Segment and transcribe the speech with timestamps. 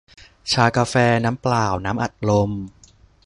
[0.51, 0.95] ชากาแฟ
[1.25, 2.51] น้ำเปล่า น้ำอัดลม